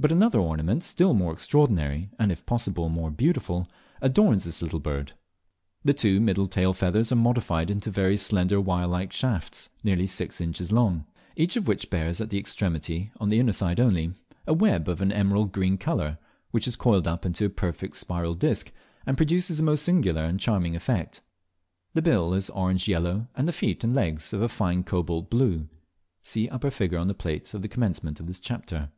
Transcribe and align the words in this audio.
But 0.00 0.10
another 0.10 0.40
ornament 0.40 0.82
still 0.82 1.14
more 1.14 1.32
extraordinary, 1.32 2.10
and 2.18 2.32
if 2.32 2.44
possible 2.44 2.88
more 2.88 3.12
beautiful, 3.12 3.68
adorns 4.02 4.42
this 4.42 4.60
little 4.62 4.80
bird. 4.80 5.12
The 5.84 5.92
two 5.92 6.20
middle 6.20 6.48
tail 6.48 6.72
feathers 6.72 7.12
are 7.12 7.14
modified 7.14 7.70
into 7.70 7.88
very 7.88 8.16
slender 8.16 8.60
wirelike 8.60 9.12
shafts, 9.12 9.68
nearly 9.84 10.08
six 10.08 10.40
inches 10.40 10.72
long, 10.72 11.06
each 11.36 11.54
of 11.54 11.68
which 11.68 11.88
bears 11.88 12.20
at 12.20 12.30
the 12.30 12.36
extremity, 12.36 13.12
on 13.20 13.28
the 13.28 13.38
inner 13.38 13.52
side 13.52 13.78
only, 13.78 14.14
a 14.44 14.52
web 14.52 14.88
of 14.88 15.00
an 15.00 15.12
emerald 15.12 15.52
green 15.52 15.78
colour, 15.78 16.18
which 16.50 16.66
is 16.66 16.74
coiled 16.74 17.06
up 17.06 17.24
into 17.24 17.44
a 17.44 17.48
perfect 17.48 17.94
spiral 17.96 18.34
disc, 18.34 18.72
and 19.06 19.16
produces 19.16 19.60
a 19.60 19.62
most 19.62 19.84
singular 19.84 20.24
and 20.24 20.40
charming 20.40 20.74
effect. 20.74 21.20
The 21.92 22.02
bill 22.02 22.34
is 22.34 22.50
orange 22.50 22.88
yellow, 22.88 23.28
and 23.36 23.46
the 23.46 23.52
feet 23.52 23.84
and 23.84 23.94
legs 23.94 24.32
of 24.32 24.42
a 24.42 24.48
fine 24.48 24.82
cobalt 24.82 25.30
blue. 25.30 25.68
(See 26.22 26.48
upper 26.48 26.72
figure 26.72 26.98
on 26.98 27.06
the 27.06 27.14
plate 27.14 27.54
at 27.54 27.62
the 27.62 27.68
commencement 27.68 28.18
of 28.18 28.26
this 28.26 28.40
chapter.) 28.40 28.90